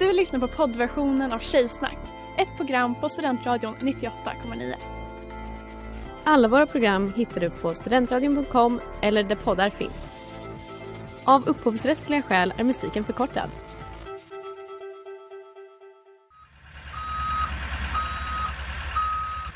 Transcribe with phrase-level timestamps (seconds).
[0.00, 1.98] Du lyssnar på poddversionen av Tjejsnack,
[2.38, 4.74] ett program på Studentradion 98,9.
[6.24, 10.12] Alla våra program hittar du på studentradion.com eller där poddar finns.
[11.24, 13.50] Av upphovsrättsliga skäl är musiken förkortad.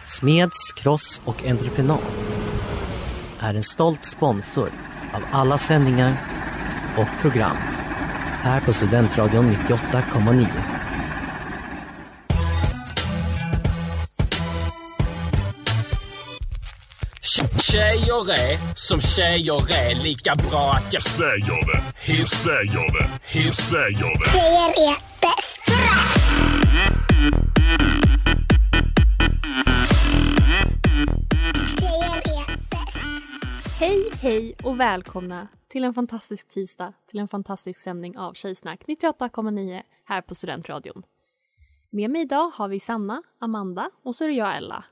[0.07, 1.99] Smeds, Cross och Entreprenad
[3.41, 4.69] är en stolt sponsor
[5.15, 6.17] av alla sändningar
[6.99, 7.74] och program
[8.45, 10.47] här på Studentradion 98,9.
[17.61, 21.83] Tjejer är som tjejer är lika bra att jag säger det.
[22.13, 23.09] Hur säger det.
[23.23, 24.31] Hur säger det.
[24.31, 25.61] Tjejer är bäst.
[31.79, 32.99] Tjejer är bäst.
[33.79, 39.83] Hej, hej och välkomna till en fantastisk tisdag till en fantastisk sändning av Tjejsnack 98,9
[40.05, 41.03] här på Studentradion.
[41.91, 44.85] Med mig idag har vi Sanna, Amanda och så är det jag Ella.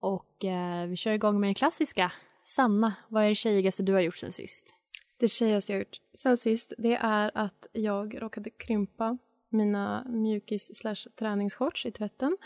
[0.00, 2.12] Och eh, vi kör igång med den klassiska.
[2.44, 4.74] Sanna, vad är det tjejigaste du har gjort sen sist?
[5.18, 10.76] Det tjejigaste jag har gjort sen sist det är att jag råkade krympa mina mjukis
[10.76, 12.36] slash träningsshorts i tvätten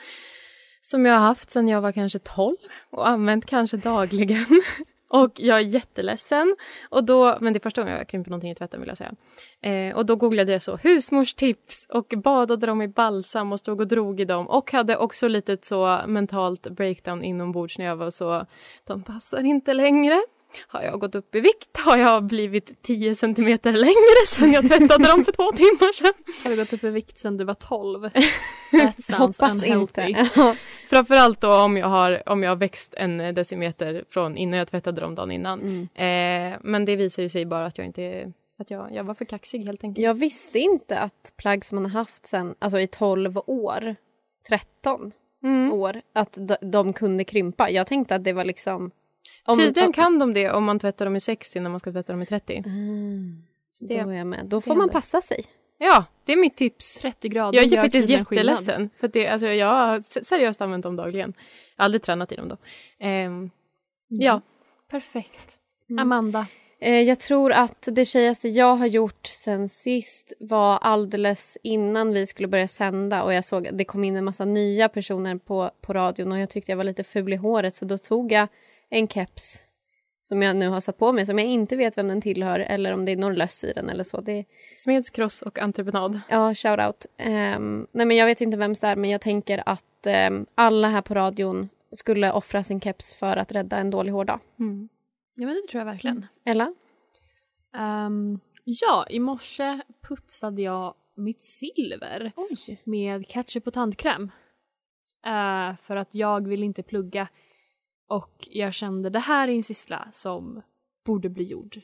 [0.80, 2.56] som jag har haft sen jag var kanske 12
[2.90, 4.46] och använt kanske dagligen.
[5.10, 6.56] Och jag är jätteledsen.
[6.88, 9.14] Och då, men det är första gången jag krymper någonting i tvätten vill jag säga.
[9.61, 13.88] Eh, och då googlade jag så husmorstips och badade dem i balsam och stod och
[13.88, 18.46] drog i dem och hade också lite så mentalt breakdown inombords när jag var så
[18.84, 20.22] de passar inte längre.
[20.69, 21.77] Har jag gått upp i vikt?
[21.78, 26.12] Har jag blivit 10 centimeter längre sen jag tvättade dem för två timmar sedan?
[26.44, 28.11] Har du gått upp i vikt sen du var 12?
[28.80, 30.02] That sounds Hoppas unhealthy.
[30.02, 30.56] inte.
[30.88, 35.00] Framförallt då om jag, har, om jag har växt en decimeter från innan jag tvättade
[35.00, 35.88] dem dagen innan.
[35.94, 39.24] Eh, men det visar ju sig bara att jag inte att jag, jag var för
[39.24, 40.05] kaxig helt enkelt.
[40.05, 43.96] Jag visste inte att plagg som man har haft sen, alltså i 12 år,
[44.48, 45.12] 13
[45.44, 45.72] Mm.
[45.72, 47.70] år, att de, de kunde krympa.
[47.70, 48.90] Jag tänkte att det var liksom...
[49.44, 51.92] om- Tydligen om- kan de det om man tvättar dem i 60 när man ska
[51.92, 52.62] tvätta dem i 30.
[52.66, 53.42] Mm,
[53.80, 54.46] Det- då är jag med.
[54.46, 55.40] Då får man passa sig.
[55.78, 56.96] Ja, det är mitt tips.
[56.98, 58.46] 30 grader Jag är faktiskt tydligen skillnad.
[58.52, 58.90] jätteledsen.
[59.00, 61.34] För att det, alltså, jag har seriöst använt dem dagligen.
[61.77, 62.56] Jag har aldrig tränat i dem då.
[62.98, 63.50] Ehm,
[64.08, 64.40] ja,
[64.90, 65.58] Perfekt.
[65.90, 65.98] Mm.
[66.02, 66.46] Amanda,
[66.80, 72.27] Eh, jag tror att det tjejigaste jag har gjort sen sist var alldeles innan vi
[72.27, 75.70] skulle börja sända och jag såg att det kom in en massa nya personer på,
[75.80, 78.48] på radion och jag tyckte jag var lite ful i håret så då tog jag
[78.94, 79.62] en keps
[80.22, 82.92] som jag nu har satt på mig som jag inte vet vem den tillhör eller
[82.92, 84.20] om det är någon löss i den eller så.
[84.20, 84.44] Det,
[84.77, 86.20] Smeds, cross och entreprenad.
[86.28, 87.06] ja, shout out.
[87.16, 90.88] Ehm, nej men jag vet inte vem det är men jag tänker att ehm, alla
[90.88, 94.40] här på radion skulle offra sin keps för att rädda en dålig hårdag.
[94.58, 94.88] Mm.
[95.34, 96.27] ja men det tror jag verkligen.
[96.44, 96.74] Ella?
[97.77, 102.80] Ehm, ja, i morse putsade jag mitt silver Oj.
[102.84, 104.30] med ketchup och tandkräm.
[105.27, 107.28] Eh, för att jag vill inte plugga
[108.08, 110.62] och jag kände det här är en syssla som
[111.06, 111.80] borde bli gjord.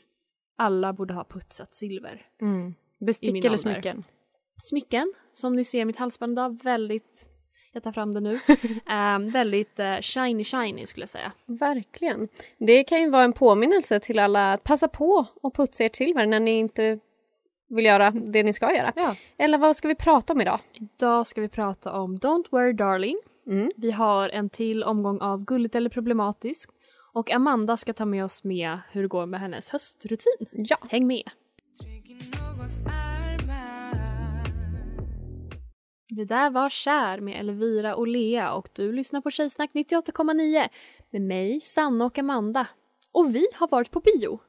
[0.57, 2.25] Alla borde ha putsat silver.
[2.41, 2.73] Mm.
[2.99, 4.03] Bestick eller smycken?
[4.61, 7.29] Smycken, som ni ser mitt halsband idag, väldigt,
[7.73, 8.39] jag tar fram det nu,
[8.89, 11.31] Ehm, väldigt eh, shiny shiny skulle jag säga.
[11.45, 12.27] Verkligen.
[12.57, 16.25] Det kan ju vara en påminnelse till alla att passa på och putsa ert silver
[16.25, 16.99] när ni inte
[17.69, 18.93] vill göra det ni ska göra.
[18.95, 19.15] Ja.
[19.37, 20.59] Eller vad ska vi prata om idag?
[20.73, 23.17] Idag ska vi prata om Don't worry darling.
[23.47, 23.71] Mm.
[23.77, 26.71] Vi har en till omgång av Gulligt eller problematiskt.
[27.13, 30.47] Och Amanda ska ta med oss med hur det går med hennes höstrutin.
[30.51, 30.77] Ja.
[30.89, 31.23] Häng med!
[36.09, 40.67] Det där var Kär med Elvira och Lea och du lyssnar på Tjejsnack 98,9
[41.09, 42.67] med mig, Sanna och Amanda.
[43.11, 44.39] Och vi har varit på bio.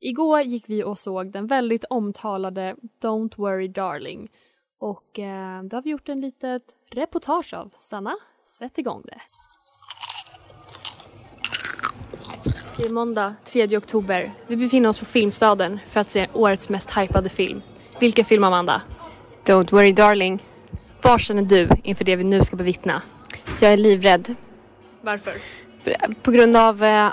[0.00, 4.30] Igår gick vi och såg den väldigt omtalade Don't worry darling
[4.84, 7.70] och eh, då har vi gjort en litet reportage av.
[7.76, 9.20] Sanna, sätt igång det.
[12.76, 14.34] Det är måndag 3 oktober.
[14.46, 17.62] Vi befinner oss på Filmstaden för att se årets mest hypade film.
[18.00, 18.82] Vilken film, Amanda?
[19.44, 20.46] Don't worry darling.
[21.02, 23.02] Var känner du inför det vi nu ska bevittna?
[23.60, 24.34] Jag är livrädd.
[25.00, 25.34] Varför?
[26.22, 27.12] På grund av eh,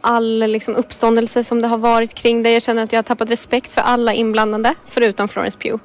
[0.00, 2.50] all liksom, uppståndelse som det har varit kring det.
[2.50, 5.82] Jag känner att jag har tappat respekt för alla inblandade, förutom Florence Pugh.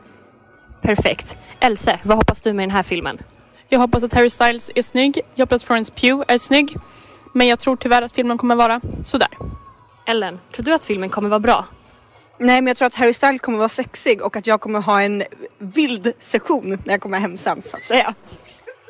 [0.82, 1.38] Perfekt.
[1.60, 3.18] Else, vad hoppas du med den här filmen?
[3.70, 5.22] Jag hoppas att Harry Styles är snygg.
[5.36, 6.78] Jag hoppas att Florence Pugh är snygg.
[7.34, 9.30] Men jag tror tyvärr att filmen kommer vara sådär.
[10.06, 11.66] Ellen, tror du att filmen kommer vara bra?
[12.38, 15.02] Nej men jag tror att Harry Styles kommer vara sexig och att jag kommer ha
[15.02, 15.24] en
[15.58, 18.14] vild session när jag kommer hem sen så att säga.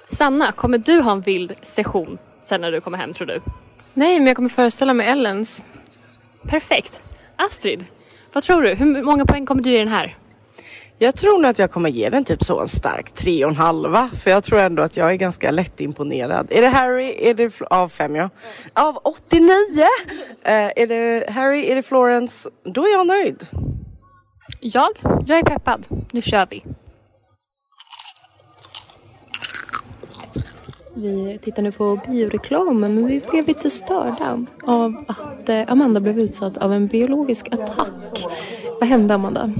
[0.07, 3.41] Sanna, kommer du ha en vild session sen när du kommer hem tror du?
[3.94, 5.65] Nej, men jag kommer föreställa mig Ellens.
[6.44, 7.03] Perfekt.
[7.35, 7.85] Astrid,
[8.33, 8.73] vad tror du?
[8.73, 10.17] Hur många poäng kommer du ge den här?
[11.03, 13.57] Jag tror nog att jag kommer ge den typ så en stark tre och en
[13.57, 14.09] halva.
[14.24, 16.48] För jag tror ändå att jag är ganska lättimponerad.
[16.50, 17.15] Är det Harry?
[17.19, 18.30] Är det av fem ja.
[18.74, 19.48] Av 89!
[20.44, 21.65] Eh, är det Harry?
[21.65, 22.50] Är det Florence?
[22.63, 23.48] Då är jag nöjd.
[24.59, 24.89] Jag?
[25.25, 25.88] Jag är peppad.
[26.12, 26.63] Nu kör vi.
[30.94, 36.19] Vi tittar nu på bioreklamen men vi blev lite störda av att eh, Amanda blev
[36.19, 38.25] utsatt av en biologisk attack.
[38.80, 39.51] Vad hände Amanda?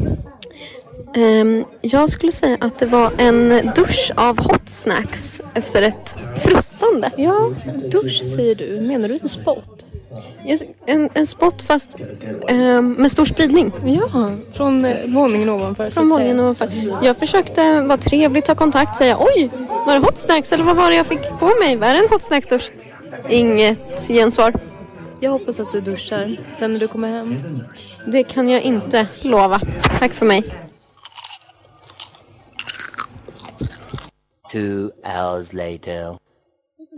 [1.14, 7.12] Ehm, jag skulle säga att det var en dusch av hot snacks efter ett frustande.
[7.16, 7.52] Ja,
[7.92, 8.82] dusch säger du.
[8.82, 9.86] Menar du en spot?
[10.86, 11.98] En, en spot fast
[12.48, 13.72] ehm, med stor spridning.
[13.86, 15.90] Ja, från eh, våningen ovanför.
[15.90, 16.70] Från våningen ovanför.
[17.04, 19.50] Jag försökte vara trevlig, ta kontakt, säga oj,
[19.86, 21.76] var det hot snacks eller vad var det jag fick på mig?
[21.76, 22.72] Var det en hot snacks dusch?
[23.30, 24.54] Inget gensvar.
[25.20, 27.36] Jag hoppas att du duschar sen när du kommer hem.
[28.08, 29.62] Det kan jag inte lova.
[30.00, 30.44] Tack för mig.
[34.52, 36.18] Two hours later.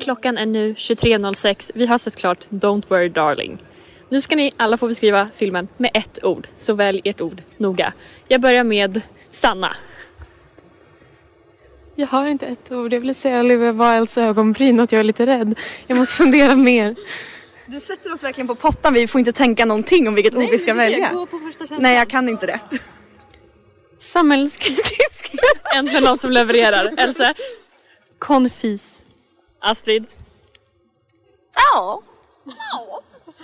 [0.02, 1.72] Klockan är nu 23.06.
[1.76, 3.64] Vi har sett klart Don't worry darling.
[4.10, 7.94] Nu ska ni alla få beskriva filmen med ett ord, så välj ert ord noga.
[8.28, 9.02] Jag börjar med
[9.32, 9.76] Sanna.
[11.96, 12.94] Jag har inte ett ord.
[12.94, 15.60] Jag vill säga Olivia Wildes ögonbryn att jag är lite rädd.
[15.88, 16.96] Jag måste fundera mer.
[17.66, 18.94] Du sätter oss verkligen på pottan.
[18.94, 21.10] Vi får inte tänka någonting om vilket ord vi ska välja.
[21.14, 21.82] Gå på första känslan.
[21.82, 22.60] Nej, jag kan inte det.
[24.00, 25.13] Samhällskritisk.
[25.76, 26.94] Äntligen någon som levererar.
[26.98, 27.34] Else?
[28.20, 29.04] Konfys.
[29.62, 30.08] Astrid?
[31.74, 32.02] Ja.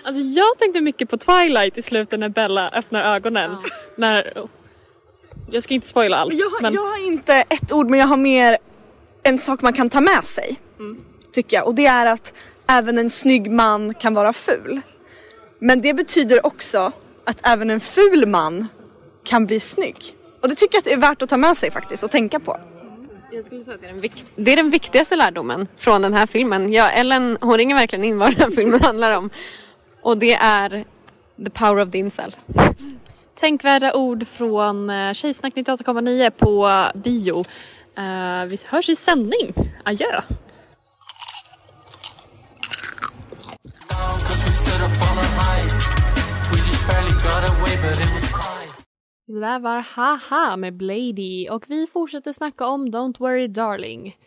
[0.04, 3.56] Alltså jag tänkte mycket på Twilight i slutet när Bella öppnar ögonen.
[3.96, 4.34] När...
[5.52, 6.34] Jag ska inte spoila allt.
[6.34, 6.74] Jag, har- men...
[6.74, 8.58] jag har inte ett ord men jag har mer
[9.24, 10.60] en sak man kan ta med sig.
[11.32, 11.68] Tycker jag.
[11.68, 12.34] Och det är att
[12.68, 14.82] även en snygg man kan vara ful.
[15.60, 16.92] Men det betyder också
[17.26, 18.68] att även en ful man
[19.24, 20.16] kan bli snygg.
[20.42, 22.40] Och det tycker jag att det är värt att ta med sig faktiskt och tänka
[22.40, 22.60] på.
[23.32, 26.14] Jag skulle säga att det är, den vik- det är den viktigaste lärdomen från den
[26.14, 26.74] här filmen.
[26.74, 29.30] Ja, Ellen hon ringer verkligen in vad den här filmen handlar om.
[30.02, 30.70] Och det är
[31.46, 32.36] the power of the incel.
[33.40, 37.40] Tänkvärda ord från eh, Tjejsnack 98,9 på bio.
[37.98, 39.54] Eh, vi hörs i sändning.
[39.84, 40.22] Adjö!
[49.34, 54.18] Det där var Haha med Blady och vi fortsätter snacka om Don't Worry Darling.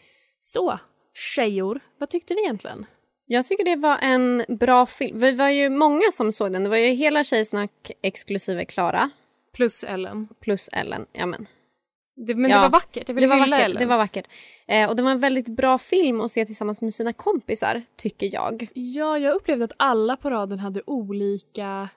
[0.41, 0.79] Så,
[1.15, 2.87] tjejor, vad tyckte ni egentligen?
[3.27, 5.19] Jag tycker det var en bra film.
[5.21, 6.65] Vi var ju många som såg den.
[6.65, 9.11] Det var ju hela Tjejsnack exklusive Klara.
[9.55, 10.29] Plus Ellen.
[10.41, 11.07] Plus Ellen.
[11.13, 11.47] Ja, men.
[12.17, 12.57] Det, men Ja.
[12.57, 13.09] det var vackert.
[13.09, 13.79] Vill Det var, vackert, Ellen.
[13.81, 14.27] det var vackert.
[14.67, 18.35] Eh, och det var en väldigt bra film att se tillsammans med sina kompisar, tycker
[18.35, 18.69] jag.
[18.75, 21.89] Ja, jag upplevde att alla på raden hade olika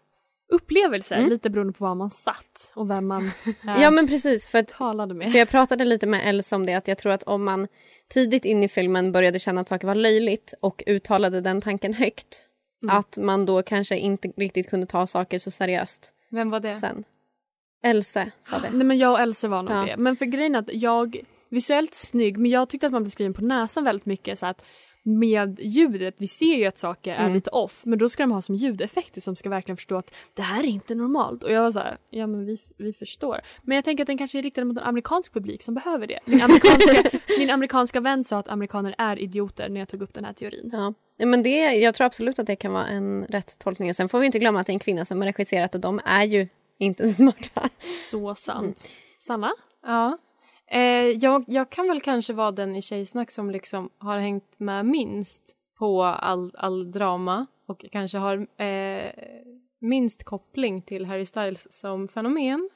[0.50, 1.30] upplevelser Mm.
[1.30, 3.26] lite beroende på var man satt och vem man
[3.68, 5.32] eh, Ja men precis, för, att, talade med.
[5.32, 7.68] för jag pratade lite med Elsa om det att jag tror att om man
[8.10, 12.46] tidigt in i filmen började känna att saker var löjligt och uttalade den tanken högt
[12.84, 12.98] Mm.
[12.98, 16.72] att man då kanske inte riktigt kunde ta saker så seriöst Vem var det?
[16.72, 17.04] sen.
[17.84, 18.70] Else sa det.
[18.74, 19.86] Nej men jag och Else var nog Ja.
[19.86, 19.98] det.
[19.98, 21.18] Men för grejen är att jag,
[21.50, 24.62] visuellt snygg, men jag tyckte att man blev skriven på näsan väldigt mycket så att
[25.08, 27.34] med ljudet, vi ser ju att saker är Mm.
[27.34, 30.42] lite off men då ska de ha som ljudeffekter som ska verkligen förstå att det
[30.42, 31.44] här är inte normalt.
[31.44, 33.42] Och jag var så här, ja men vi, vi förstår.
[33.62, 36.20] Men jag tänker att den kanske är riktad mot en amerikansk publik som behöver det.
[36.26, 37.04] Min amerikanska,
[37.40, 40.70] min amerikanska vän sa att amerikaner är idioter när jag tog upp den här teorin.
[40.74, 40.94] Ja.
[41.26, 43.90] Men det, jag tror absolut att det kan vara en rätt tolkning.
[43.90, 45.82] Och sen får vi inte glömma att det är en kvinna som har regisserat och
[45.82, 46.48] de är ju
[46.78, 47.70] inte så smarta.
[48.12, 48.92] Så sant.
[49.20, 49.52] Sanna?
[49.86, 50.18] Ja.
[50.68, 54.86] Eh, jag, jag kan väl kanske vara den i Tjejsnack som liksom har hängt med
[54.86, 59.12] minst på all, all drama och kanske har eh,
[59.80, 62.70] minst koppling till Harry Styles som fenomen.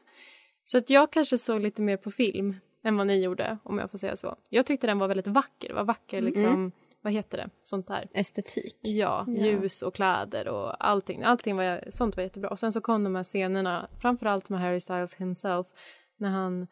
[0.64, 3.92] Så att jag kanske såg lite mer på film än vad ni gjorde, om jag
[3.92, 4.36] får säga så.
[4.50, 5.74] Jag tyckte den var väldigt vacker.
[5.74, 6.72] Var vacker liksom, Mm.
[7.02, 8.08] vad heter det, sånt där.
[8.14, 8.76] Estetik.
[8.82, 9.46] Ja, Ja.
[9.46, 11.24] ljus och kläder och allting.
[11.24, 12.50] Allting var, sånt var jättebra.
[12.50, 15.68] Och sen så kom de här scenerna, framförallt med Harry Styles himself,
[16.18, 16.68] när han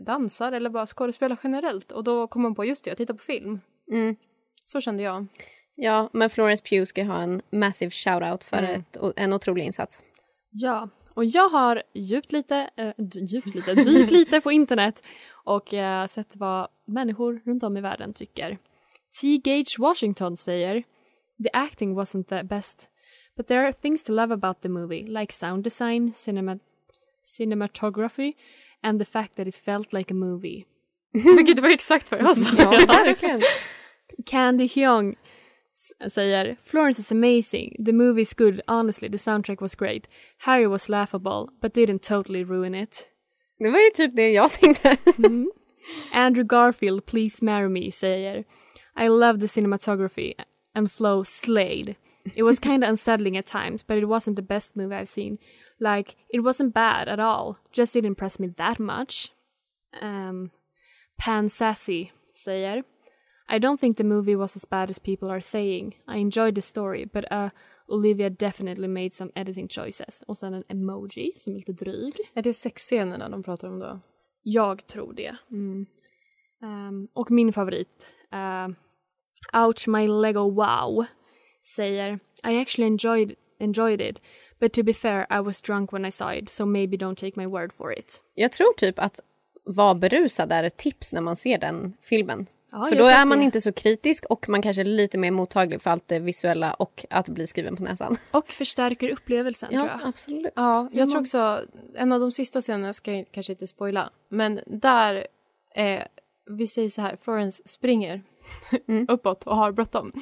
[0.00, 1.92] dansar eller bara skådespelar generellt.
[1.92, 3.60] Och då kom man på, just det, jag tittar på film.
[3.90, 4.16] Mm.
[4.64, 5.26] Så kände jag.
[5.74, 8.80] Ja, men Florence Pugh ska ha en massive shout-out för Mm.
[8.80, 10.02] ett, en otrolig insats.
[10.50, 12.92] Ja, och jag har djupt lite, äh,
[13.26, 15.02] djupt lite, dykt lite på internet
[15.44, 18.58] och eh, sett vad människor runt om i världen tycker.
[19.20, 19.36] T.
[19.44, 20.82] Gage Washington säger
[21.42, 22.88] The acting wasn't the best,
[23.36, 26.58] but there are things to love about the movie, like sound design, cinema
[27.38, 28.32] cinematography
[28.82, 30.64] and the fact that it felt like a movie.
[31.12, 32.56] Vilket var exakt vad jag sa.
[32.58, 33.42] Ja, verkligen.
[34.26, 35.14] Candy Hyung
[36.08, 37.76] säger Florence is amazing.
[37.84, 38.60] The movie is good.
[38.66, 40.08] Honestly, the soundtrack was great.
[40.38, 43.08] Harry was laughable, but didn't totally ruin it.
[43.58, 44.96] Det var ju typ det jag tänkte.
[45.18, 45.50] Mm.
[46.12, 48.44] Andrew Garfield, Please Marry Me säger
[48.96, 50.34] I love the cinematography
[50.74, 51.96] and Flo slayed.
[52.34, 55.38] It was kind of unsettling at times, but it wasn't the best movie I've seen.
[55.82, 59.32] Like, it wasn't bad at all, just didn't impress me that much.
[60.00, 60.50] Um,
[61.18, 62.84] Pan Sassy säger
[63.48, 65.94] I don't think the movie was as bad as people are saying.
[66.08, 67.50] I enjoyed the story, but uh,
[67.88, 70.24] Olivia definitely made some editing choices.
[70.26, 72.14] Och sen en emoji som är lite dryg.
[72.34, 74.00] Är det sexscenerna de pratar om då?
[74.42, 75.36] Jag tror det.
[76.62, 78.68] Ehm, och min favorit, uh,
[79.66, 81.04] Ouch My Lego Wow,
[81.76, 84.20] säger I actually enjoyed, enjoyed it,
[84.62, 87.32] but to be fair I was drunk when I saw it, so maybe don't take
[87.36, 88.22] my word for it.
[88.34, 89.20] Jag tror typ att
[89.64, 92.46] vara berusad är ett tips när man ser den filmen.
[92.74, 95.30] Ja, för då är man det- inte så kritisk och man kanske är lite mer
[95.30, 98.16] mottaglig för allt det visuella och att bli skriven på näsan.
[98.30, 100.00] Och förstärker upplevelsen tror jag.
[100.04, 100.52] absolut.
[100.56, 101.60] Ja, jag tror också,
[101.94, 105.26] en av de sista scenerna ska jag kanske inte spoila, men där,
[105.74, 106.02] eh,
[106.50, 108.22] vi säger så här, Florence springer
[109.08, 110.12] uppåt och har bråttom.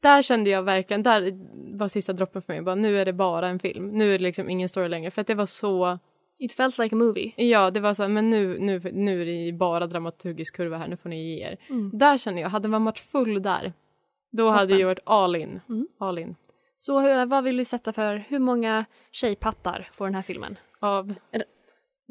[0.00, 1.32] Där kände jag verkligen, där
[1.78, 4.24] var sista droppen för mig, bara nu är det bara en film, nu är det
[4.24, 5.98] liksom ingen story längre, för att det var så...
[6.38, 7.32] It felt like a movie.
[7.36, 10.88] Ja, det var så här, men nu, nu, nu är det bara dramaturgisk kurva här,
[10.88, 11.56] nu får ni ge er.
[11.68, 11.90] Mm.
[11.94, 13.72] Där kände jag, hade man varit full där,
[14.32, 15.60] då hade jag varit all in.
[15.98, 16.36] All in.
[16.76, 20.58] Så hur, vad vill vi sätta för, hur många tjejpattar får den här filmen?
[20.80, 21.14] Av...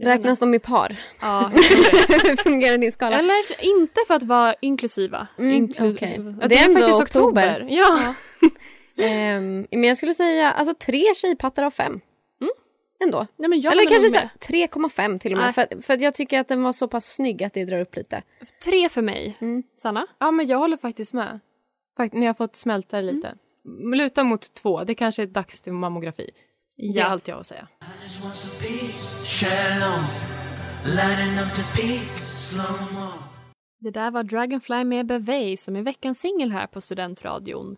[0.01, 0.95] Räknas de i par?
[1.21, 1.51] Ja,
[2.43, 3.19] fungerar din skala?
[3.19, 5.27] Eller inte för att vara inklusiva.
[5.37, 6.37] Mm, Inklu- okej.
[6.41, 7.67] Ja, Det är ändå faktiskt oktober.
[7.69, 8.13] Ja.
[8.97, 11.99] Ehm, men jag skulle säga alltså tre tjejpattar av fem.
[13.03, 13.27] Ändå.
[13.37, 14.69] Nej, men jag Eller kanske nog så här, med.
[15.15, 15.53] 3,5 till och med.
[15.57, 15.67] Nej.
[15.67, 18.23] För, för jag tycker att den var så pass snygg att det drar upp lite.
[18.65, 19.37] Tre för mig.
[19.41, 19.63] Mm.
[19.77, 20.07] Sanna?
[20.19, 21.39] Ja, men jag håller faktiskt med.
[21.97, 23.33] Fakt- ni har fått smälta det lite.
[23.65, 23.93] Mm.
[23.93, 24.83] Luta mot två.
[24.83, 26.31] Det kanske är dags till mammografi.
[26.81, 27.05] Det är Ja.
[27.05, 27.67] allt jag har att säga.
[33.79, 37.77] Det där var Dragonfly med Bevey som är veckans singel här på Studentradion.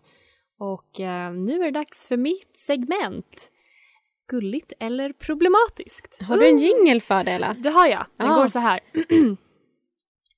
[0.58, 3.50] Och eh, nu är det dags för mitt segment.
[4.28, 6.22] Gulligt eller problematiskt?
[6.22, 7.54] Har du en jingle för det eller?
[7.54, 8.06] Det har jag.
[8.16, 8.34] Den Ah.
[8.36, 8.80] går så här.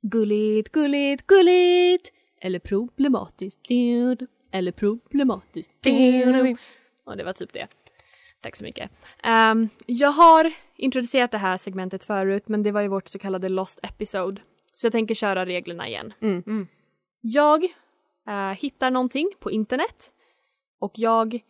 [0.02, 3.60] gulligt, gulligt, gulligt eller problematiskt.
[4.52, 5.72] Eller problematiskt.
[7.06, 7.66] Och det var typ det.
[8.44, 8.90] Tack så mycket.
[9.22, 13.48] Ehm, jag har introducerat det här segmentet förut men det var ju vårt så kallade
[13.48, 14.42] lost episode.
[14.74, 16.12] Så jag tänker köra reglerna igen.
[16.20, 16.66] Mm.
[17.20, 17.64] Jag
[18.28, 20.12] eh, hittar någonting på internet
[20.80, 21.40] och jag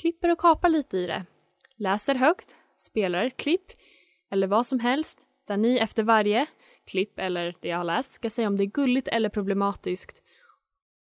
[0.00, 1.24] klipper och kapar lite i det.
[1.76, 3.72] Läser högt, spelar ett klipp
[4.30, 6.46] eller vad som helst där ni efter varje
[6.86, 10.22] klipp eller det jag har läst ska säga om det är gulligt eller problematiskt.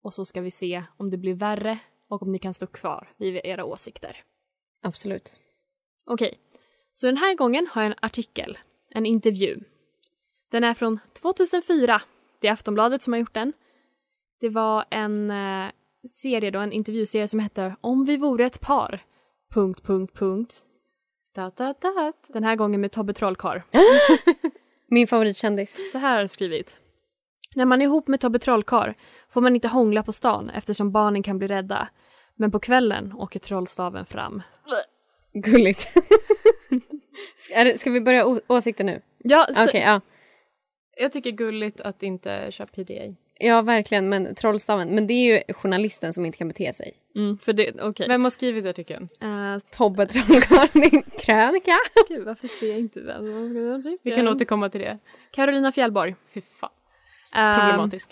[0.03, 3.09] Och så ska vi se om det blir värre och om ni kan stå kvar
[3.17, 4.25] vid era åsikter.
[4.83, 5.41] Absolut.
[6.07, 6.39] Okej,
[6.93, 8.59] så den här gången har jag en artikel,
[8.95, 9.61] en intervju.
[10.51, 12.03] Den är från 2004.
[12.41, 13.53] Det är Aftonbladet som har gjort den.
[14.41, 15.71] Det var en eh,
[16.23, 19.05] serie då, en intervjuserie som hette Om vi vore ett par.
[19.55, 20.65] Punkt, punkt, punkt.
[21.35, 22.13] Da, da, da.
[22.29, 23.61] Den här gången med Tobbe Trollkarl.
[24.89, 25.93] Min favoritkändis.
[25.93, 26.79] Så här har det skrivit.
[27.55, 28.93] När man är ihop med Tobbe Trollkarl
[29.29, 31.89] får man inte hångla på stan eftersom barnen kan bli rädda.
[32.37, 34.43] Men på kvällen åker trollstaven fram.
[35.33, 35.81] Gulligt.
[37.39, 39.01] ska, ska vi börja åsikter nu?
[39.19, 40.01] Ja, så, Okej, ja.
[40.97, 43.15] Jag tycker gulligt att inte köra PDA.
[43.43, 44.09] Ja, verkligen.
[44.09, 44.89] Men trollstaven.
[44.95, 46.93] Men det är ju journalisten som inte kan bete sig.
[47.17, 48.09] mm, för det, okej.
[48.09, 49.09] Vem har skrivit artikeln?
[49.23, 51.73] Eh, Tobbe Trollkarl, din krönika.
[52.09, 53.25] Gud, varför ser jag inte vem?
[54.03, 54.99] Vi kan återkomma till det.
[55.31, 56.15] Carolina Fjällborg.
[56.35, 56.71] Fy fan.
[57.35, 58.11] Ehm, Problematisk.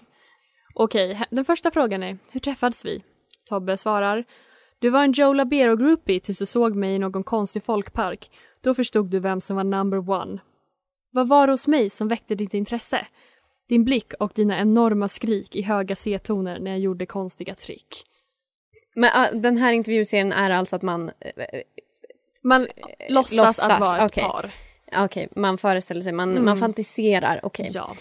[0.74, 3.02] Okej, he- den första frågan är, hur träffades vi?
[3.48, 4.24] Tobbe svarar,
[4.78, 8.30] du var en Joe Labero-groupie tills du såg mig i någon konstig folkpark.
[8.60, 10.38] Då förstod du vem som var number one.
[11.10, 13.06] Vad var det hos mig som väckte ditt intresse?
[13.68, 18.04] Din blick och dina enorma skrik i höga C-toner när jag gjorde konstiga trick.
[18.94, 21.08] Men ah, den här intervjuserien är alltså att man...
[21.20, 21.60] eh,
[22.42, 22.66] Man
[23.08, 24.24] låtsas, låtsas, att vara ett okej.
[24.24, 24.50] par.
[25.04, 26.44] Okej, man föreställer sig, man, Mm.
[26.44, 27.40] man fantiserar.
[27.42, 27.70] Okej.
[27.74, 27.94] Ja.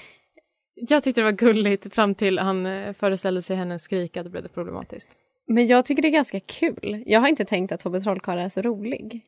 [0.76, 4.44] Jag tyckte det var gulligt fram till han eh, föreställde sig henne skrika, då blev
[4.44, 5.08] det problematiskt.
[5.48, 7.04] Men jag tycker det är ganska kul.
[7.06, 9.25] Jag har inte tänkt att Tobbe Trollkarl är så rolig.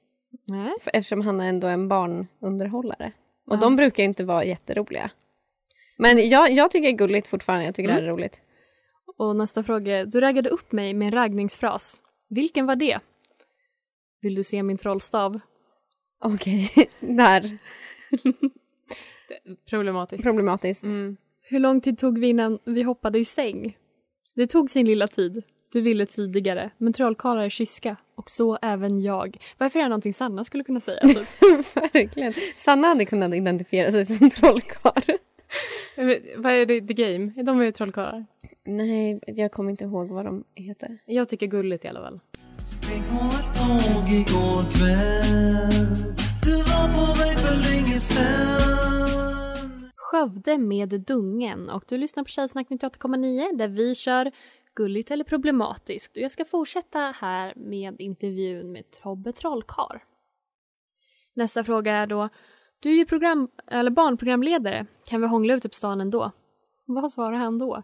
[0.47, 0.73] Nej.
[0.81, 3.11] För, eftersom han är ändå en barnunderhållare.
[3.47, 3.59] Och Ja.
[3.59, 5.11] de brukar inte vara jätteroliga.
[5.97, 7.65] Men jag, jag tycker det är gulligt fortfarande.
[7.65, 8.15] Jag tycker det här är Mm.
[8.17, 8.41] roligt.
[9.17, 12.01] Och nästa fråga du raggade upp mig med en raggningsfras.
[12.29, 12.99] Vilken var det?
[14.21, 15.39] Vill du se min trollstav?
[16.23, 17.57] Okej, där.
[19.69, 20.23] Problematiskt.
[20.23, 20.83] Problematiskt.
[20.83, 21.17] Mm.
[21.41, 23.77] Hur lång tid tog vi innan vi hoppade i säng?
[24.35, 25.43] Det tog sin lilla tid.
[25.71, 29.37] Du ville tidigare, men trollkarlar är kyska och så även jag.
[29.57, 31.07] Varför är det någonting Sanna skulle kunna säga?
[31.07, 31.17] Typ?
[31.93, 32.33] Verkligen.
[32.55, 35.17] Sanna hade kunnat identifiera sig som trollkarl.
[36.37, 37.33] Vad är det, The Game?
[37.37, 38.25] Är de ju trollkarlar?
[38.65, 40.97] Nej, jag kommer inte ihåg vad de heter.
[41.05, 42.19] Jag tycker gulligt i alla fall.
[49.95, 54.31] Skövde med Dungen och du lyssnar på Tjejsnack 98,9 där vi kör
[54.79, 56.17] gulligt eller problematiskt.
[56.17, 59.97] Och jag ska fortsätta här med intervjun med Tobbe Trollkarl.
[61.35, 62.29] Nästa fråga är då,
[62.79, 66.31] du är ju program, eller barnprogramledare, kan vi hångla ute på stan ändå?
[66.85, 67.83] Vad svarar han då?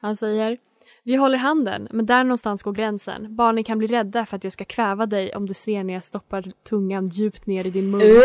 [0.00, 0.58] Han säger,
[1.04, 3.36] vi håller handen, men där någonstans går gränsen.
[3.36, 6.04] Barnen kan bli rädda för att jag ska kväva dig om du ser när jag
[6.04, 8.22] stoppar tungan djupt ner i din mun.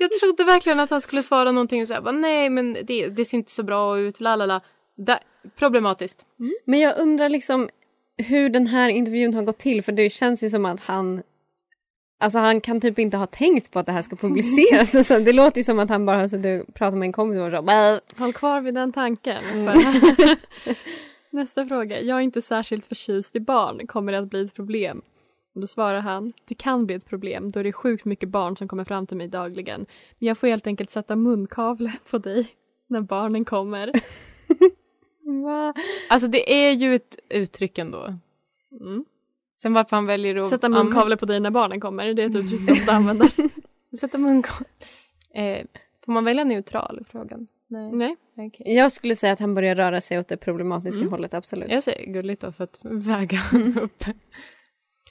[0.00, 3.38] Jag trodde verkligen att han skulle svara någonting och säga nej men det, det ser
[3.38, 4.60] inte så bra ut, la la la.
[4.96, 5.18] Da,
[5.56, 6.26] problematiskt.
[6.64, 7.68] Men jag undrar liksom
[8.16, 11.22] hur den här intervjun har gått till för det känns ju som att han
[12.18, 14.94] Alltså han kan typ inte ha tänkt på att det här ska publiceras.
[14.94, 17.38] Alltså, det låter ju som att han bara har suttit och pratat med en kompis
[17.38, 18.00] och så.
[18.22, 19.44] Håll kvar vid den tanken.
[19.52, 19.78] Mm.
[21.30, 22.00] Nästa fråga.
[22.00, 23.86] Jag är inte särskilt förtjust i barn.
[23.86, 25.02] Kommer det att bli ett problem?
[25.54, 26.32] Och då svarar han.
[26.48, 29.16] Det kan bli ett problem då det är sjukt mycket barn som kommer fram till
[29.16, 29.86] mig dagligen.
[30.18, 32.48] Men jag får helt enkelt sätta munkavle på dig
[32.86, 33.92] när barnen kommer.
[36.08, 38.04] Alltså det är ju ett uttryck ändå.
[38.80, 39.04] Mm.
[39.56, 40.48] Sen varför han väljer att...
[40.48, 42.14] Sätta munkavle på dig när barnen kommer.
[42.14, 43.30] Det är ett uttryck du ofta använder.
[44.00, 44.66] Sätta munkavle.
[45.34, 45.66] Eh,
[46.04, 47.46] får man välja neutral i frågan?
[47.68, 47.92] Nej.
[47.92, 48.16] Nej.
[48.36, 48.74] Okej.
[48.74, 51.12] Jag skulle säga att han börjar röra sig åt det problematiska Mm.
[51.12, 51.70] hållet, absolut.
[51.70, 53.40] Jag säger gulligt då för att väga
[53.82, 54.04] upp.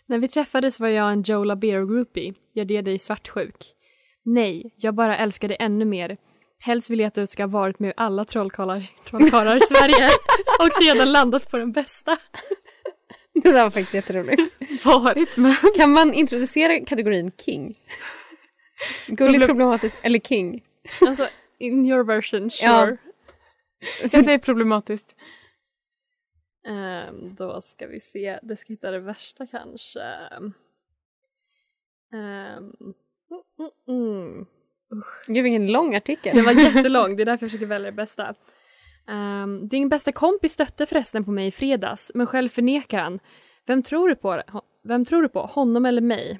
[0.05, 2.33] När vi träffades var jag en Joe Labero-groupie.
[2.53, 3.75] Jag det dig svartsjuk.
[4.23, 6.17] Nej, jag bara älskar dig ännu mer.
[6.59, 10.09] Helst vill jag att du ska ha varit med alla trollkarlar, trollkarlar i Sverige
[10.59, 12.17] och sedan landat på den bästa.
[13.43, 14.41] Det där var faktiskt jätteroligt.
[14.85, 15.55] Varit med.
[15.75, 17.79] Kan man introducera kategorin king?
[19.07, 20.63] Gulligt, Problem- problematiskt eller king?
[21.01, 21.27] Alltså,
[21.59, 22.85] in your version, Ja.
[22.85, 22.97] sure.
[24.11, 25.15] Jag säger problematiskt.
[26.67, 30.01] Ehm, då ska vi se, det ska hitta det värsta kanske.
[30.01, 30.53] Ehm,
[32.13, 32.63] mm,
[33.59, 34.45] mm, mm.
[35.27, 36.35] Gud vilken lång artikel.
[36.35, 38.35] Det var jättelång, det är därför jag försöker välja det bästa.
[39.07, 43.19] Ehm, din bästa kompis stötte förresten på mig i fredags, men själv förnekar han.
[43.67, 44.41] Vem tror du på?
[44.87, 46.39] Vem tror du på, honom eller mig?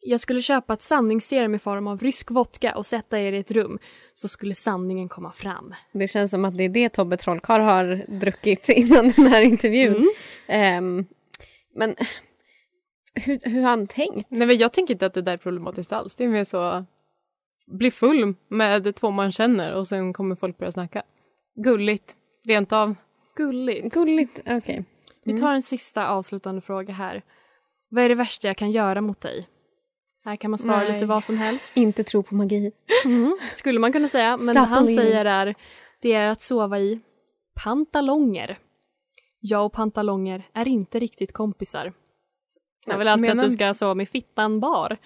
[0.00, 3.50] Jag skulle köpa ett sanningsserum i form av rysk vodka och sätta er i ett
[3.50, 3.78] rum,
[4.14, 5.74] så skulle sanningen komma fram.
[5.92, 9.94] Det känns som att det är det Tobbe Trollkarl har druckit innan den här intervjun.
[9.94, 10.08] Mm.
[10.46, 11.06] Ehm,
[11.74, 11.94] men
[13.14, 14.26] hur, hur har han tänkt?
[14.30, 16.14] Nej men jag tänker inte att det där är problematiskt alls.
[16.14, 16.84] Det är mer så
[17.70, 21.02] bli full med två man känner och sen kommer folk börja snacka.
[21.54, 22.94] Gulligt, rent av.
[23.36, 23.94] Gulligt.
[23.94, 24.84] Gulligt, okej.
[25.24, 27.22] Vi tar en sista avslutande fråga här.
[27.90, 29.48] Vad är det värsta jag kan göra mot dig?
[30.24, 30.92] Här kan man svara Nej.
[30.92, 31.76] lite vad som helst.
[31.76, 32.72] Inte tro på magi.
[33.04, 34.36] Mm, skulle man kunna säga.
[34.36, 35.54] Men det han säger är
[36.02, 37.00] det är att sova i
[37.64, 38.58] pantalonger.
[39.40, 41.92] Jag och pantalonger är inte riktigt kompisar.
[42.86, 44.96] Jag vill alltså Menar- att du ska sova med fittan bar.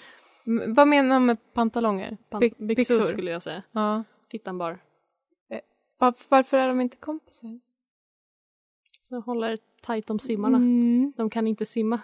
[0.46, 2.16] M- vad menar han med pantalonger?
[2.30, 3.62] Pan- By- byxor, skulle jag säga.
[3.72, 4.04] Ja.
[4.30, 4.78] Fittan bar.
[5.98, 7.60] Var, varför är de inte kompisar?
[9.08, 10.56] Så håller tajt om simmarna.
[10.56, 11.12] Mm.
[11.16, 12.00] De kan inte simma.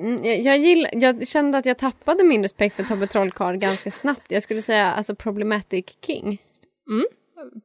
[0.00, 3.90] Mm, jag, jag, gill, jag kände att jag tappade min respekt för Tobbe Trollkarl ganska
[3.90, 4.30] snabbt.
[4.32, 6.42] Jag skulle säga alltså problematic king.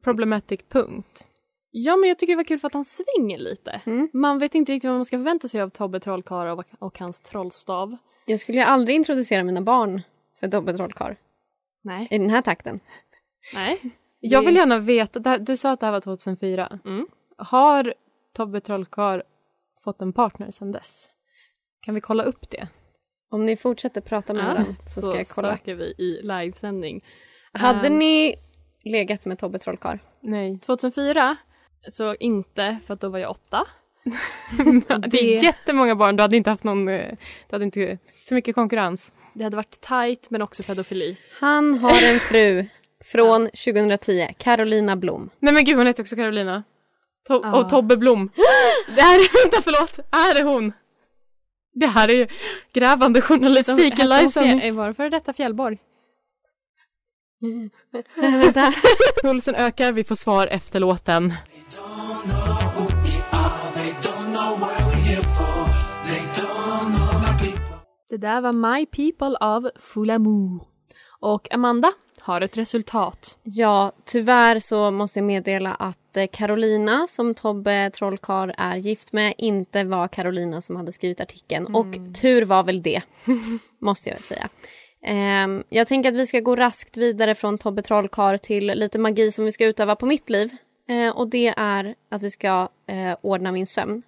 [0.02, 1.28] Problematic punkt.
[1.70, 3.80] Ja, men jag tycker det var kul för att han svänger lite.
[3.86, 4.08] Mm.
[4.12, 7.20] Man vet inte riktigt vad man ska förvänta sig av Tobbe Trollkarl och, och hans
[7.20, 7.96] trollstav.
[8.32, 10.02] Jag skulle aldrig introducera mina barn
[10.40, 11.14] för Tobbe Trollkarl
[11.82, 12.08] Nej.
[12.10, 12.80] i den här takten.
[13.54, 13.80] Nej.
[14.24, 16.78] Jag vill gärna veta, du sa att det här var 2004.
[16.84, 17.06] Mm.
[17.36, 17.94] Har
[18.32, 19.20] Tobbe Trollkarl
[19.84, 21.10] fått en partner sedan dess?
[21.80, 22.68] Kan vi kolla upp det?
[23.30, 25.56] Om ni fortsätter prata med Ja, varandra så ska jag kolla.
[25.56, 27.04] söker vi i livesändning.
[27.52, 28.36] Hade Ehm, ni
[28.84, 29.98] legat med Tobbe Trollkarl?
[30.20, 30.58] Nej.
[30.58, 31.36] 2004
[31.90, 33.66] så inte, för att då var jag åtta.
[35.08, 37.08] det är jättemånga barn, du hade inte haft någon, eh,
[37.50, 39.12] du hade inte för mycket konkurrens.
[39.34, 41.16] Det hade varit tight men också pedofili.
[41.40, 42.66] Han har en fru
[43.04, 45.30] från 2010, Carolina Blom.
[45.38, 46.62] Nej men gud hon heter också Carolina.
[47.28, 47.60] To- Ja.
[47.60, 48.30] Och Tobbe Blom.
[48.96, 50.72] Det här är, vänta förlåt, är det hon?
[51.74, 52.26] Det här är ju
[52.72, 54.74] grävande journalistik i livesändning.
[54.74, 55.78] Var det före detta Fjällborg?
[59.22, 61.32] Pulsen ökar, vi får svar efter låten.
[68.12, 70.60] Det där var My People av Full Amour.
[71.20, 73.38] Och Amanda, har ett resultat.
[73.42, 79.34] Ja, tyvärr så måste jag meddela att eh, Carolina som Tobbe Trollkarl är gift med
[79.38, 81.74] inte var Carolina som hade skrivit artikeln.
[81.74, 81.86] Och
[82.20, 83.02] tur var väl det,
[83.78, 84.48] måste jag säga.
[85.02, 89.32] Ehm, jag tänker att vi ska gå raskt vidare från Tobbe Trollkarl till lite magi
[89.32, 90.50] som vi ska utöva på mitt liv.
[90.88, 94.02] Eh, och det är att vi ska eh, ordna min sömn.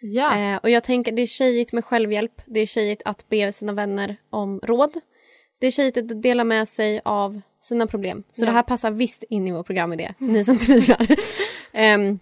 [0.00, 0.38] Ja.
[0.38, 2.32] Eh, och jag tänker det är tjejigt med självhjälp.
[2.46, 5.00] Det är tjejigt att be sina vänner om råd.
[5.60, 8.22] Det är tjejigt att dela med sig av sina problem.
[8.32, 8.46] Så Ja.
[8.46, 11.06] det här passar visst in i vår programidé, ni som tvivlar.
[11.72, 12.18] Ehm,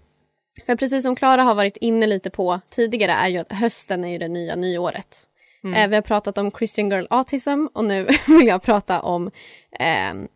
[0.66, 4.08] för precis som Klara har varit inne lite på tidigare är ju att hösten är
[4.08, 5.26] ju det nya nyåret.
[5.64, 5.74] Mm.
[5.74, 9.30] Eh, vi har pratat om Christian Girl Autism och nu vill jag prata om
[9.78, 10.28] ehm,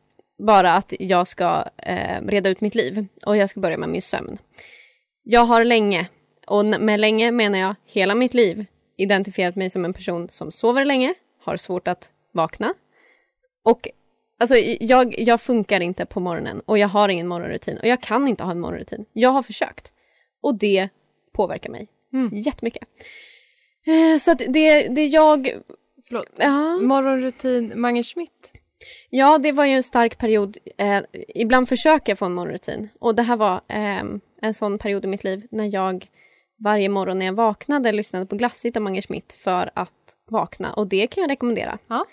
[0.46, 4.02] bara att jag ska eh, reda ut mitt liv och jag ska börja med min
[4.02, 4.38] sömn.
[5.22, 6.06] Jag har länge,
[6.50, 10.84] och med länge menar jag hela mitt liv, identifierat mig som en person som sover
[10.84, 12.74] länge, har svårt att vakna.
[13.64, 13.88] Och
[14.38, 18.28] alltså, jag, jag funkar inte på morgonen och jag har ingen morgonrutin och jag kan
[18.28, 19.04] inte ha en morgonrutin.
[19.12, 19.92] Jag har försökt
[20.42, 20.88] och det
[21.32, 21.88] påverkar mig
[22.32, 22.82] jättemycket.
[23.86, 25.52] Eh, Så att det, det jag...
[26.08, 26.26] Förlåt.
[26.36, 26.76] Ja.
[26.76, 28.52] Morgonrutin, Mange Schmidt.
[29.10, 30.56] Ja, det var ju en stark period.
[30.78, 31.00] Eh,
[31.34, 32.88] ibland försöker jag få en morgonrutin.
[32.98, 34.02] Och det här var eh,
[34.42, 36.06] en sån period i mitt liv när jag
[36.60, 40.72] varje morgon när jag vaknade lyssnade på Glassigt av Mange Schmidt för att vakna.
[40.72, 41.78] Och det kan jag rekommendera.
[41.86, 42.06] Ja.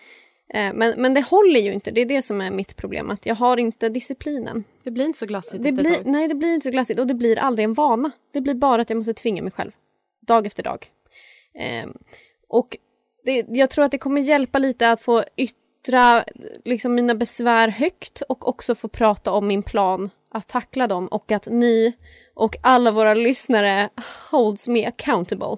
[0.54, 1.92] Eh, men, men det håller ju inte.
[1.92, 3.12] Det är det som är mitt problem.
[3.12, 4.64] Att jag har inte disciplinen.
[4.84, 7.00] Det blir inte så glassigt Det blir, nej, det blir inte så glassigt.
[7.00, 8.12] Och det blir aldrig en vana.
[8.34, 9.72] Det blir bara att jag måste tvinga mig själv.
[10.22, 10.88] Dag efter dag.
[11.56, 11.90] Eh,
[12.50, 12.78] och
[13.26, 16.24] det, jag tror att det kommer hjälpa lite att få yttra
[16.66, 21.32] liksom, mina besvär högt och också få prata om min plan att tackla dem och
[21.32, 21.94] att ni
[22.34, 23.90] och alla våra lyssnare
[24.32, 25.58] holds me accountable.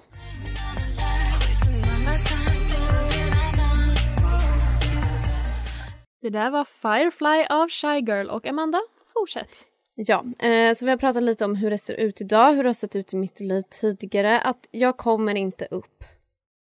[6.22, 8.80] Det där var Firefly av Shy Girl och Amanda,
[9.14, 9.66] fortsätt.
[9.94, 12.68] Ja, eh, så vi har pratat lite om hur det ser ut idag, hur det
[12.68, 14.40] har sett ut i mitt liv tidigare.
[14.40, 16.04] Att jag kommer inte upp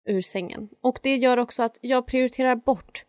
[0.08, 0.68] ur sängen.
[0.80, 3.04] Och det gör också att jag prioriterar bort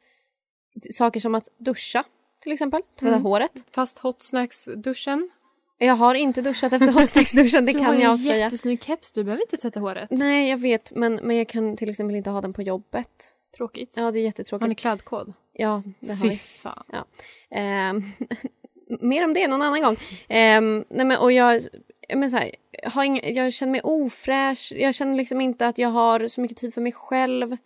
[0.92, 2.04] saker som att duscha,
[2.44, 2.82] till exempel.
[3.00, 3.24] Tvätta Mm.
[3.24, 3.52] håret.
[3.72, 5.30] Fast hot snacks-duschen.
[5.78, 8.38] Jag har inte duschat efter hot snacks-duschen, det du kan har ju jag en avslöja.
[8.40, 10.08] jättesnygg keps, du behöver inte tvätta håret.
[10.12, 13.36] Nej, jag vet, men, men jag kan till exempel inte ha den på jobbet.
[13.58, 13.94] Tråkigt.
[13.98, 14.62] Ja, det är jättetråkigt.
[14.62, 15.34] Har ni klädkod?
[15.54, 16.36] Ja, det har Fy vi.
[16.36, 16.84] fan.
[16.92, 17.06] Ja.
[17.52, 18.04] Ehm,
[19.02, 19.98] mer om det någon annan gång.
[20.28, 21.62] Ehm, nej men, och jag,
[22.08, 22.52] jag, men så här,
[22.84, 24.72] jag, har ing, jag känner mig ofräsch.
[24.76, 27.58] Jag känner liksom inte att jag har så mycket tid för mig själv.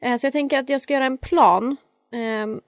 [0.00, 1.76] Eh, så jag tänker att jag ska göra en plan ehm,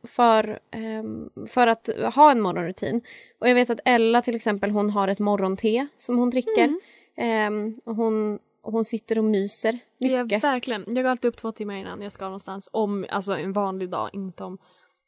[0.08, 3.02] för, ehm, för att ha en morgonrutin.
[3.38, 6.76] Och jag vet att Ella till exempel, hon har ett morgonte som hon dricker.
[7.16, 10.44] Ehm, och hon, hon sitter och myser mycket.
[10.44, 10.84] verkligen.
[10.86, 12.68] Jag går alltid upp två timmar innan jag ska någonstans.
[12.72, 14.58] Om, alltså en vanlig dag, inte om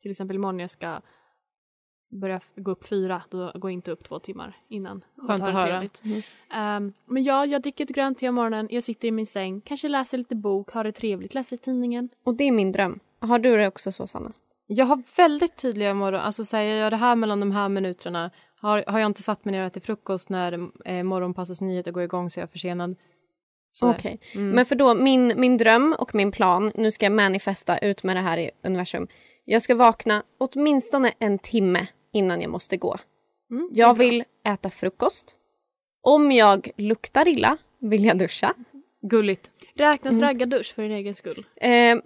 [0.02, 1.00] till exempel imorgon jag ska
[2.14, 5.04] börja f- gå upp fyra, då går jag inte upp två timmar innan.
[5.18, 5.66] Och Skönt att höra.
[5.66, 6.02] trevligt.
[6.54, 9.60] Ehm, men ja, jag dricker ett grönt te om morgonen, jag sitter i min säng,
[9.60, 12.08] kanske läser lite bok, har det trevligt, läser tidningen.
[12.24, 12.98] Och det är min dröm.
[13.20, 14.32] Har du det också så, Sanna?
[14.66, 16.20] Jag har väldigt tydliga morgon...
[16.20, 18.30] Alltså säger jag gör det här mellan de här minuterna.
[18.60, 22.02] Har, har jag inte satt mig ner och ätit frukost när eh, morgonpassets nyheter går
[22.02, 22.96] igång så är jag försenad.
[23.72, 23.90] Så.
[23.90, 24.20] Okej.
[24.34, 24.50] Mm.
[24.50, 28.16] Men för då, min, min dröm och min plan, nu ska jag manifesta ut med
[28.16, 29.08] det här i universum.
[29.44, 32.96] Jag ska vakna åtminstone en timme innan jag måste gå.
[33.50, 35.36] Mm, jag vill äta frukost.
[36.02, 38.54] Om jag luktar illa vill jag duscha.
[39.02, 39.50] Gulligt.
[39.74, 40.28] Räknas Mm.
[40.28, 41.46] raggardusch för din egen skull?
[41.56, 41.96] Eh,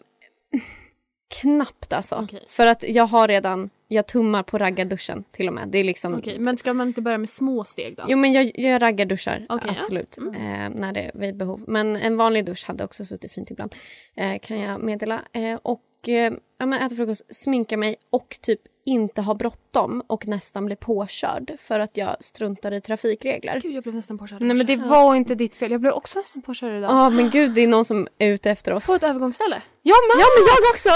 [1.40, 2.14] knappt alltså.
[2.25, 2.44] Okej.
[2.49, 5.68] För att jag har redan, jag tummar på raggarduschen till och med.
[5.68, 6.14] Det är liksom...
[6.14, 8.05] Okej, men ska man inte börja med små steg då?
[8.09, 9.61] Jo men jag, jag raggarduschar, ja.
[9.62, 10.16] absolut.
[10.18, 10.35] Mm.
[10.35, 11.64] Eh, när det är vid behov.
[11.66, 13.75] Men en vanlig dusch hade också suttit fint ibland.
[14.14, 15.23] Eh, kan jag meddela.
[15.33, 20.27] Eh, och eh, ja, men äta frukost, sminka mig och typ inte ha bråttom och
[20.27, 23.61] nästan bli påkörd för att jag struntar i trafikregler.
[23.62, 24.40] Gud, jag blev nästan påkörd.
[24.42, 25.70] Nej men det var inte ditt fel.
[25.72, 26.90] Jag blev också nästan påkörd idag.
[26.90, 28.87] Ja men gud det är någon som är ute efter oss.
[28.87, 29.62] På ett övergångsställe?
[29.83, 30.22] Jag med!
[30.22, 30.88] Ja men jag också!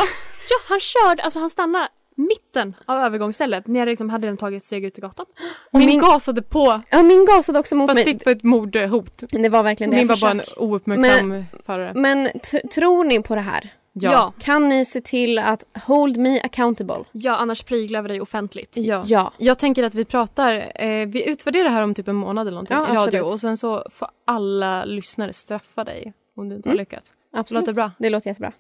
[0.50, 4.62] Ja, han körde, alltså han stannade mitten av övergångsstället när jag liksom hade redan tagit
[4.62, 5.26] ett steg ut i gatan.
[5.70, 6.81] Min, min- gasade på.
[6.90, 8.14] Ja min gasade också mot Fast mig.
[8.14, 9.22] ditt var ett mordhot.
[9.31, 9.96] Det var verkligen det.
[9.96, 10.28] Min var Försök.
[10.28, 11.92] bara en ouppmärksam förare.
[11.94, 12.28] Men
[12.74, 13.72] tror ni på det här?
[13.94, 14.33] Ja.
[14.38, 17.05] Kan ni se till att hold me accountable?
[17.12, 18.76] Ja, annars pryglar vi dig offentligt.
[18.76, 19.02] Ja.
[19.07, 19.33] Ja.
[19.38, 22.55] Jag tänker att vi pratar, eh, vi utvärderar det här om typ en månad eller
[22.55, 23.33] någonting Ja, i radio absolut.
[23.33, 26.83] och sen så får alla lyssnare straffa dig om du inte har Mm.
[26.83, 27.12] lyckats.
[27.33, 27.61] Absolut.
[27.61, 27.90] Låter bra.
[27.98, 28.52] Det låter jättebra.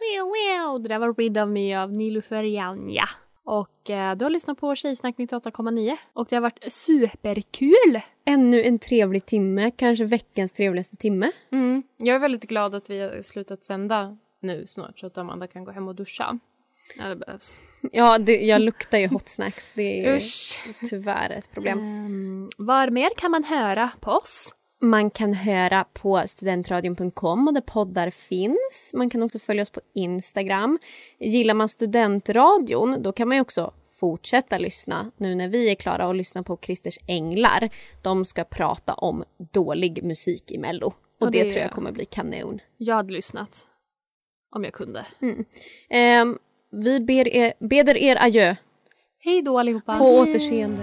[0.00, 0.82] Wow, wow.
[0.82, 3.04] Det där var Rid of Me av Nilufer Janja.
[3.44, 8.00] Och eh, du har lyssnat på Tjejsnack 98,9 och det har varit superkul!
[8.24, 11.32] Ännu en trevlig timme, kanske veckans trevligaste timme.
[11.52, 11.82] Mm.
[11.96, 15.64] Jag är väldigt glad att vi har slutat sända nu snart så att Amanda kan
[15.64, 16.38] gå hem och duscha.
[16.98, 17.62] Ja, det behövs.
[17.92, 19.74] Ja, det, jag luktar ju hot snacks.
[19.74, 20.60] Det är ju Usch.
[20.90, 21.78] tyvärr ett problem.
[21.78, 24.54] Um, var mer kan man höra på oss?
[24.84, 28.92] Man kan höra på studentradion.com och där poddar finns.
[28.94, 30.78] Man kan också följa oss på Instagram.
[31.18, 36.06] Gillar man studentradion då kan man ju också fortsätta lyssna nu när vi är klara
[36.08, 37.68] och lyssna på Christers Änglar.
[38.02, 40.86] De ska prata om dålig musik i Mello.
[40.86, 42.58] Och Ja, det, det- tror jag kommer bli kanon.
[42.76, 43.66] Jag hade lyssnat.
[44.56, 45.06] Om jag kunde.
[45.22, 45.44] Mm.
[45.90, 46.38] Ehm,
[46.70, 48.54] vi ber er, beder er adjö.
[49.18, 49.98] Hej då allihopa.
[49.98, 50.82] På återseende.